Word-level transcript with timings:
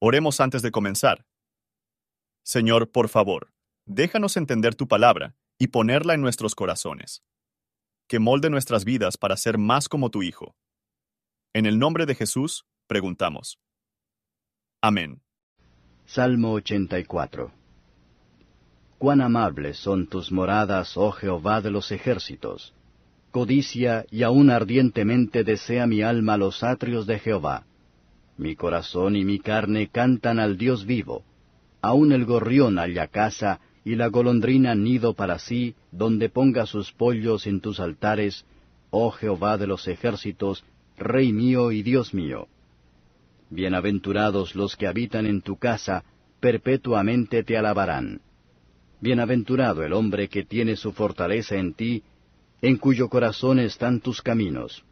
Oremos 0.00 0.40
antes 0.40 0.62
de 0.62 0.70
comenzar. 0.70 1.26
Señor, 2.44 2.92
por 2.92 3.08
favor, 3.08 3.52
déjanos 3.84 4.36
entender 4.36 4.76
tu 4.76 4.86
palabra 4.86 5.34
y 5.58 5.68
ponerla 5.68 6.14
en 6.14 6.20
nuestros 6.20 6.54
corazones. 6.54 7.24
Que 8.06 8.20
molde 8.20 8.48
nuestras 8.48 8.84
vidas 8.84 9.16
para 9.16 9.36
ser 9.36 9.58
más 9.58 9.88
como 9.88 10.10
tu 10.10 10.22
Hijo. 10.22 10.54
En 11.52 11.66
el 11.66 11.80
nombre 11.80 12.06
de 12.06 12.14
Jesús, 12.14 12.64
preguntamos. 12.86 13.58
Amén. 14.80 15.20
Salmo 16.06 16.52
84 16.52 17.50
Cuán 18.98 19.20
amables 19.20 19.78
son 19.78 20.06
tus 20.06 20.30
moradas, 20.30 20.96
oh 20.96 21.10
Jehová 21.10 21.60
de 21.60 21.72
los 21.72 21.90
ejércitos. 21.90 22.72
Codicia 23.32 24.06
y 24.12 24.22
aún 24.22 24.50
ardientemente 24.50 25.42
desea 25.42 25.88
mi 25.88 26.02
alma 26.02 26.36
los 26.36 26.62
atrios 26.62 27.06
de 27.08 27.18
Jehová. 27.18 27.67
Mi 28.38 28.54
corazón 28.54 29.16
y 29.16 29.24
mi 29.24 29.40
carne 29.40 29.88
cantan 29.88 30.38
al 30.38 30.56
Dios 30.56 30.86
vivo. 30.86 31.24
Aún 31.82 32.12
el 32.12 32.24
gorrión 32.24 32.78
halla 32.78 33.08
casa 33.08 33.60
y 33.84 33.96
la 33.96 34.06
golondrina 34.06 34.74
nido 34.76 35.14
para 35.14 35.38
sí, 35.40 35.74
donde 35.90 36.28
ponga 36.28 36.64
sus 36.64 36.92
pollos 36.92 37.46
en 37.48 37.60
tus 37.60 37.80
altares, 37.80 38.44
oh 38.90 39.10
Jehová 39.10 39.58
de 39.58 39.66
los 39.66 39.88
ejércitos, 39.88 40.64
Rey 40.96 41.32
mío 41.32 41.72
y 41.72 41.82
Dios 41.82 42.14
mío. 42.14 42.46
Bienaventurados 43.50 44.54
los 44.54 44.76
que 44.76 44.86
habitan 44.86 45.26
en 45.26 45.42
tu 45.42 45.56
casa, 45.56 46.04
perpetuamente 46.38 47.42
te 47.42 47.56
alabarán. 47.56 48.20
Bienaventurado 49.00 49.82
el 49.82 49.92
hombre 49.92 50.28
que 50.28 50.44
tiene 50.44 50.76
su 50.76 50.92
fortaleza 50.92 51.56
en 51.56 51.74
ti, 51.74 52.02
en 52.62 52.76
cuyo 52.76 53.08
corazón 53.08 53.58
están 53.58 54.00
tus 54.00 54.22
caminos. 54.22 54.84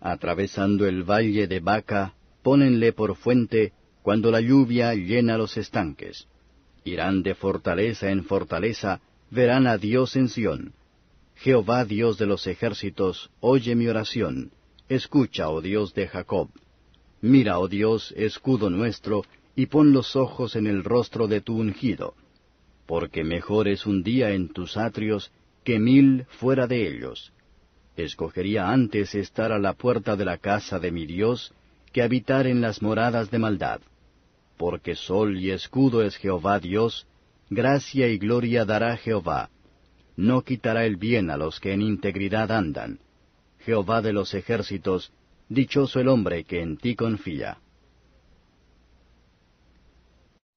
Atravesando 0.00 0.86
el 0.86 1.02
valle 1.02 1.46
de 1.46 1.60
Baca, 1.60 2.14
pónenle 2.42 2.92
por 2.92 3.16
fuente, 3.16 3.72
cuando 4.02 4.30
la 4.30 4.40
lluvia 4.40 4.94
llena 4.94 5.36
los 5.36 5.56
estanques. 5.56 6.26
Irán 6.84 7.22
de 7.22 7.34
fortaleza 7.34 8.10
en 8.10 8.24
fortaleza, 8.24 9.00
verán 9.30 9.66
a 9.66 9.76
Dios 9.76 10.16
en 10.16 10.28
Sión. 10.28 10.72
Jehová 11.36 11.84
Dios 11.84 12.18
de 12.18 12.26
los 12.26 12.46
ejércitos, 12.46 13.30
oye 13.40 13.74
mi 13.74 13.86
oración, 13.86 14.50
escucha, 14.88 15.50
oh 15.50 15.60
Dios 15.60 15.94
de 15.94 16.08
Jacob. 16.08 16.48
Mira, 17.20 17.58
oh 17.58 17.68
Dios, 17.68 18.12
escudo 18.16 18.70
nuestro, 18.70 19.24
y 19.54 19.66
pon 19.66 19.92
los 19.92 20.16
ojos 20.16 20.56
en 20.56 20.66
el 20.66 20.84
rostro 20.84 21.26
de 21.26 21.40
tu 21.40 21.56
ungido. 21.58 22.14
Porque 22.86 23.24
mejor 23.24 23.68
es 23.68 23.86
un 23.86 24.02
día 24.02 24.30
en 24.30 24.48
tus 24.48 24.76
atrios 24.76 25.32
que 25.64 25.78
mil 25.78 26.24
fuera 26.38 26.66
de 26.66 26.88
ellos. 26.88 27.32
Escogería 27.96 28.70
antes 28.70 29.14
estar 29.14 29.52
a 29.52 29.58
la 29.58 29.74
puerta 29.74 30.16
de 30.16 30.24
la 30.24 30.38
casa 30.38 30.78
de 30.78 30.92
mi 30.92 31.04
Dios 31.06 31.52
habitar 32.00 32.46
en 32.46 32.60
las 32.60 32.82
moradas 32.82 33.30
de 33.30 33.38
maldad. 33.38 33.80
Porque 34.56 34.94
sol 34.94 35.38
y 35.38 35.50
escudo 35.50 36.02
es 36.02 36.16
Jehová 36.16 36.58
Dios, 36.60 37.06
gracia 37.50 38.08
y 38.08 38.18
gloria 38.18 38.64
dará 38.64 38.96
Jehová. 38.96 39.50
No 40.16 40.42
quitará 40.42 40.84
el 40.84 40.96
bien 40.96 41.30
a 41.30 41.36
los 41.36 41.60
que 41.60 41.72
en 41.72 41.82
integridad 41.82 42.50
andan. 42.50 43.00
Jehová 43.60 44.02
de 44.02 44.12
los 44.12 44.34
ejércitos, 44.34 45.12
dichoso 45.48 46.00
el 46.00 46.08
hombre 46.08 46.44
que 46.44 46.60
en 46.60 46.76
ti 46.76 46.94
confía. 46.96 47.58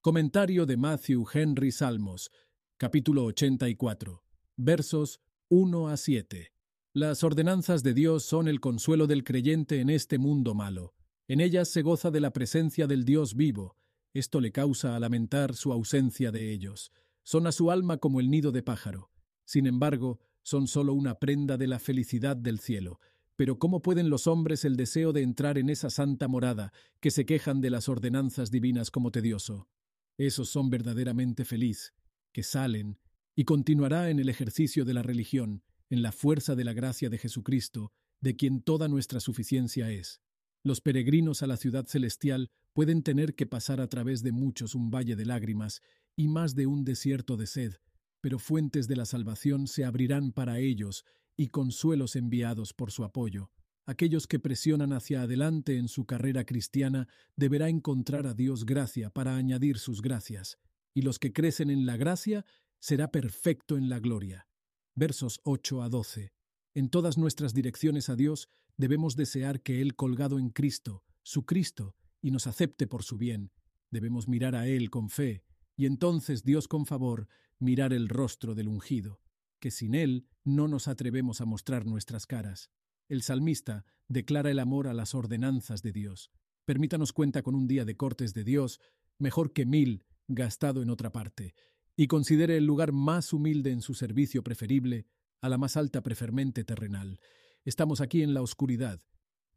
Comentario 0.01 0.65
de 0.65 0.77
Matthew 0.77 1.25
Henry 1.31 1.71
Salmos, 1.71 2.31
capítulo 2.77 3.25
84 3.25 4.23
versos 4.57 5.19
1 5.49 5.87
a 5.87 5.97
7. 5.97 6.51
Las 6.93 7.23
ordenanzas 7.23 7.83
de 7.83 7.93
Dios 7.93 8.23
son 8.25 8.47
el 8.47 8.59
consuelo 8.59 9.07
del 9.07 9.23
creyente 9.23 9.79
en 9.79 9.89
este 9.89 10.17
mundo 10.17 10.53
malo. 10.53 10.93
En 11.31 11.39
ellas 11.39 11.69
se 11.69 11.81
goza 11.81 12.11
de 12.11 12.19
la 12.19 12.33
presencia 12.33 12.87
del 12.87 13.05
Dios 13.05 13.37
vivo. 13.37 13.77
Esto 14.13 14.41
le 14.41 14.51
causa 14.51 14.97
a 14.97 14.99
lamentar 14.99 15.55
su 15.55 15.71
ausencia 15.71 16.29
de 16.29 16.51
ellos. 16.51 16.91
Son 17.23 17.47
a 17.47 17.53
su 17.53 17.71
alma 17.71 17.99
como 17.99 18.19
el 18.19 18.29
nido 18.29 18.51
de 18.51 18.63
pájaro. 18.63 19.11
Sin 19.45 19.65
embargo, 19.65 20.19
son 20.43 20.67
sólo 20.67 20.93
una 20.93 21.19
prenda 21.19 21.55
de 21.55 21.67
la 21.67 21.79
felicidad 21.79 22.35
del 22.35 22.59
cielo. 22.59 22.99
Pero 23.37 23.59
¿cómo 23.59 23.81
pueden 23.81 24.09
los 24.09 24.27
hombres 24.27 24.65
el 24.65 24.75
deseo 24.75 25.13
de 25.13 25.21
entrar 25.21 25.57
en 25.57 25.69
esa 25.69 25.89
santa 25.89 26.27
morada 26.27 26.73
que 26.99 27.11
se 27.11 27.25
quejan 27.25 27.61
de 27.61 27.69
las 27.69 27.87
ordenanzas 27.87 28.51
divinas 28.51 28.91
como 28.91 29.09
tedioso? 29.09 29.69
Esos 30.17 30.49
son 30.49 30.69
verdaderamente 30.69 31.45
feliz, 31.45 31.93
que 32.33 32.43
salen 32.43 32.99
y 33.37 33.45
continuará 33.45 34.09
en 34.09 34.19
el 34.19 34.27
ejercicio 34.27 34.83
de 34.83 34.95
la 34.95 35.01
religión, 35.01 35.63
en 35.89 36.01
la 36.01 36.11
fuerza 36.11 36.57
de 36.57 36.65
la 36.65 36.73
gracia 36.73 37.09
de 37.09 37.17
Jesucristo, 37.17 37.93
de 38.19 38.35
quien 38.35 38.61
toda 38.61 38.89
nuestra 38.89 39.21
suficiencia 39.21 39.91
es. 39.91 40.19
Los 40.63 40.79
peregrinos 40.79 41.41
a 41.41 41.47
la 41.47 41.57
ciudad 41.57 41.87
celestial 41.87 42.51
pueden 42.73 43.01
tener 43.01 43.35
que 43.35 43.47
pasar 43.47 43.81
a 43.81 43.87
través 43.87 44.21
de 44.21 44.31
muchos 44.31 44.75
un 44.75 44.91
valle 44.91 45.15
de 45.15 45.25
lágrimas 45.25 45.81
y 46.15 46.27
más 46.27 46.53
de 46.53 46.67
un 46.67 46.83
desierto 46.83 47.35
de 47.35 47.47
sed, 47.47 47.75
pero 48.21 48.37
fuentes 48.37 48.87
de 48.87 48.95
la 48.95 49.05
salvación 49.05 49.67
se 49.67 49.85
abrirán 49.85 50.31
para 50.31 50.59
ellos 50.59 51.03
y 51.35 51.47
consuelos 51.47 52.15
enviados 52.15 52.73
por 52.73 52.91
su 52.91 53.03
apoyo. 53.03 53.51
Aquellos 53.87 54.27
que 54.27 54.39
presionan 54.39 54.93
hacia 54.93 55.23
adelante 55.23 55.77
en 55.77 55.87
su 55.87 56.05
carrera 56.05 56.45
cristiana 56.45 57.07
deberá 57.35 57.67
encontrar 57.67 58.27
a 58.27 58.35
Dios 58.35 58.65
gracia 58.65 59.09
para 59.09 59.35
añadir 59.35 59.79
sus 59.79 60.03
gracias, 60.03 60.59
y 60.93 61.01
los 61.01 61.17
que 61.17 61.33
crecen 61.33 61.71
en 61.71 61.87
la 61.87 61.97
gracia 61.97 62.45
será 62.79 63.11
perfecto 63.11 63.77
en 63.77 63.89
la 63.89 63.99
gloria. 63.99 64.47
Versos 64.93 65.41
8 65.43 65.81
a 65.81 65.89
12. 65.89 66.33
En 66.75 66.89
todas 66.89 67.17
nuestras 67.17 67.53
direcciones 67.53 68.09
a 68.09 68.15
Dios 68.15 68.49
debemos 68.77 69.15
desear 69.15 69.61
que 69.61 69.81
Él 69.81 69.95
colgado 69.95 70.39
en 70.39 70.49
Cristo, 70.49 71.03
su 71.23 71.45
Cristo, 71.45 71.95
y 72.21 72.31
nos 72.31 72.47
acepte 72.47 72.87
por 72.87 73.03
su 73.03 73.17
bien. 73.17 73.51
Debemos 73.89 74.27
mirar 74.27 74.55
a 74.55 74.67
Él 74.67 74.89
con 74.89 75.09
fe, 75.09 75.43
y 75.75 75.85
entonces 75.85 76.43
Dios 76.43 76.67
con 76.67 76.85
favor 76.85 77.27
mirar 77.59 77.93
el 77.93 78.09
rostro 78.09 78.55
del 78.55 78.67
ungido, 78.67 79.21
que 79.59 79.71
sin 79.71 79.95
Él 79.95 80.27
no 80.43 80.67
nos 80.67 80.87
atrevemos 80.87 81.41
a 81.41 81.45
mostrar 81.45 81.85
nuestras 81.85 82.25
caras. 82.25 82.71
El 83.07 83.21
salmista 83.21 83.85
declara 84.07 84.51
el 84.51 84.59
amor 84.59 84.87
a 84.87 84.93
las 84.93 85.15
ordenanzas 85.15 85.81
de 85.81 85.91
Dios. 85.91 86.31
Permítanos 86.65 87.13
cuenta 87.13 87.41
con 87.41 87.55
un 87.55 87.67
día 87.67 87.85
de 87.85 87.97
cortes 87.97 88.33
de 88.33 88.43
Dios, 88.43 88.79
mejor 89.17 89.53
que 89.53 89.65
mil 89.65 90.05
gastado 90.27 90.81
en 90.81 90.89
otra 90.89 91.11
parte, 91.11 91.53
y 91.95 92.07
considere 92.07 92.57
el 92.57 92.65
lugar 92.65 92.91
más 92.91 93.33
humilde 93.33 93.71
en 93.71 93.81
su 93.81 93.93
servicio 93.93 94.43
preferible 94.43 95.07
a 95.41 95.49
la 95.49 95.57
más 95.57 95.77
alta 95.77 96.01
prefermente 96.01 96.63
terrenal. 96.63 97.19
Estamos 97.63 98.01
aquí 98.01 98.23
en 98.23 98.33
la 98.33 98.41
oscuridad, 98.41 99.03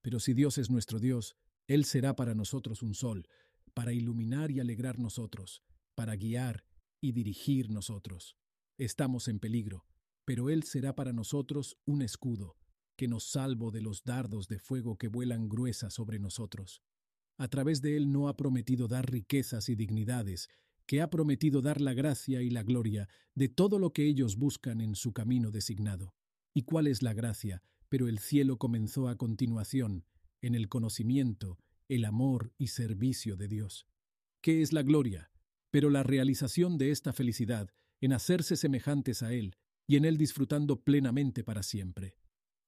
pero 0.02 0.20
si 0.20 0.34
Dios 0.34 0.58
es 0.58 0.68
nuestro 0.68 0.98
Dios, 0.98 1.36
Él 1.66 1.86
será 1.86 2.14
para 2.14 2.34
nosotros 2.34 2.82
un 2.82 2.94
sol, 2.94 3.26
para 3.72 3.94
iluminar 3.94 4.50
y 4.50 4.60
alegrar 4.60 4.98
nosotros, 4.98 5.62
para 5.94 6.14
guiar 6.14 6.66
y 7.00 7.12
dirigir 7.12 7.70
nosotros. 7.70 8.36
Estamos 8.76 9.26
en 9.28 9.38
peligro, 9.38 9.86
pero 10.26 10.50
Él 10.50 10.64
será 10.64 10.94
para 10.94 11.14
nosotros 11.14 11.78
un 11.86 12.02
escudo, 12.02 12.58
que 12.94 13.08
nos 13.08 13.24
salvo 13.24 13.70
de 13.70 13.80
los 13.80 14.04
dardos 14.04 14.48
de 14.48 14.58
fuego 14.58 14.98
que 14.98 15.08
vuelan 15.08 15.48
gruesas 15.48 15.94
sobre 15.94 16.18
nosotros. 16.18 16.82
A 17.38 17.48
través 17.48 17.80
de 17.80 17.96
Él 17.96 18.12
no 18.12 18.28
ha 18.28 18.36
prometido 18.36 18.86
dar 18.86 19.10
riquezas 19.10 19.70
y 19.70 19.76
dignidades, 19.76 20.50
que 20.84 21.00
ha 21.00 21.08
prometido 21.08 21.62
dar 21.62 21.80
la 21.80 21.94
gracia 21.94 22.42
y 22.42 22.50
la 22.50 22.64
gloria 22.64 23.08
de 23.34 23.48
todo 23.48 23.78
lo 23.78 23.94
que 23.94 24.06
ellos 24.06 24.36
buscan 24.36 24.82
en 24.82 24.94
su 24.94 25.14
camino 25.14 25.50
designado. 25.50 26.14
¿Y 26.52 26.64
cuál 26.64 26.86
es 26.86 27.02
la 27.02 27.14
gracia? 27.14 27.62
Pero 27.94 28.08
el 28.08 28.18
cielo 28.18 28.58
comenzó 28.58 29.06
a 29.06 29.16
continuación, 29.16 30.04
en 30.42 30.56
el 30.56 30.68
conocimiento, 30.68 31.60
el 31.86 32.04
amor 32.06 32.52
y 32.58 32.66
servicio 32.66 33.36
de 33.36 33.46
Dios. 33.46 33.86
¿Qué 34.40 34.62
es 34.62 34.72
la 34.72 34.82
gloria? 34.82 35.30
Pero 35.70 35.90
la 35.90 36.02
realización 36.02 36.76
de 36.76 36.90
esta 36.90 37.12
felicidad, 37.12 37.70
en 38.00 38.12
hacerse 38.12 38.56
semejantes 38.56 39.22
a 39.22 39.32
Él, 39.32 39.54
y 39.86 39.94
en 39.94 40.06
Él 40.06 40.18
disfrutando 40.18 40.82
plenamente 40.82 41.44
para 41.44 41.62
siempre. 41.62 42.16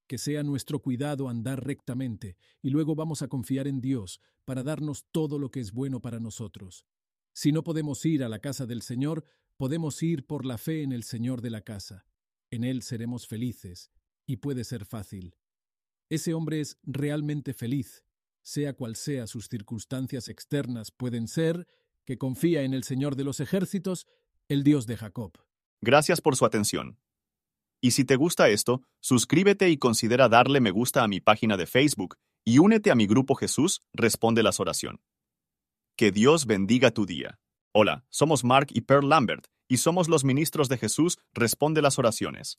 Que 0.07 0.17
sea 0.17 0.45
nuestro 0.45 0.81
cuidado 0.81 1.29
andar 1.29 1.67
rectamente, 1.67 2.37
y 2.63 2.71
luego 2.71 2.95
vamos 2.95 3.21
a 3.23 3.27
confiar 3.27 3.67
en 3.67 3.81
Dios 3.81 4.21
para 4.45 4.63
darnos 4.63 5.07
todo 5.11 5.41
lo 5.41 5.51
que 5.51 5.59
es 5.59 5.73
bueno 5.73 6.01
para 6.01 6.21
nosotros. 6.21 6.87
Si 7.35 7.51
no 7.51 7.65
podemos 7.65 8.07
ir 8.07 8.23
a 8.23 8.29
la 8.29 8.39
casa 8.39 8.65
del 8.65 8.81
Señor, 8.81 9.25
podemos 9.57 10.01
ir 10.05 10.25
por 10.25 10.47
la 10.47 10.57
fe 10.57 10.85
en 10.85 10.93
el 10.93 11.03
Señor 11.03 11.43
de 11.43 11.51
la 11.51 11.63
casa. 11.63 12.07
En 12.53 12.63
Él 12.63 12.83
seremos 12.83 13.27
felices, 13.27 13.91
y 14.27 14.37
puede 14.39 14.65
ser 14.65 14.85
fácil. 14.85 15.37
Ese 16.09 16.35
hombre 16.35 16.61
es 16.61 16.79
realmente 16.83 17.55
feliz, 17.55 18.05
sea 18.43 18.75
cual 18.75 18.97
sea 18.97 19.27
sus 19.27 19.49
circunstancias 19.49 20.29
externas 20.29 20.91
pueden 20.91 21.29
ser, 21.29 21.67
que 22.05 22.19
confía 22.19 22.63
en 22.63 22.75
el 22.75 22.85
Señor 22.85 23.17
de 23.17 23.25
los 23.25 23.41
ejércitos, 23.41 24.07
el 24.49 24.63
Dios 24.63 24.87
de 24.87 24.97
Jacob. 24.97 25.33
Gracias 25.81 26.21
por 26.21 26.37
su 26.37 26.45
atención. 26.45 26.99
Y 27.81 27.91
si 27.91 28.05
te 28.05 28.17
gusta 28.17 28.49
esto, 28.49 28.83
suscríbete 29.01 29.69
y 29.71 29.79
considera 29.79 30.29
darle 30.29 30.61
me 30.61 30.71
gusta 30.71 31.03
a 31.03 31.09
mi 31.09 31.21
página 31.21 31.57
de 31.57 31.67
Facebook 31.67 32.17
y 32.45 32.59
únete 32.59 32.91
a 32.91 32.95
mi 32.95 33.07
grupo 33.07 33.35
Jesús 33.35 33.83
Responde 33.93 34.43
las 34.43 34.61
Oración. 34.61 35.01
Que 35.97 36.13
Dios 36.13 36.47
bendiga 36.47 36.93
tu 36.93 37.07
día. 37.07 37.41
Hola, 37.73 38.05
somos 38.09 38.45
Mark 38.45 38.69
y 38.71 38.83
Pearl 38.83 39.09
Lambert, 39.09 39.49
y 39.69 39.79
somos 39.79 40.09
los 40.09 40.25
ministros 40.25 40.69
de 40.69 40.79
Jesús 40.79 41.19
Responde 41.35 41.83
las 41.83 41.99
Oraciones. 41.99 42.59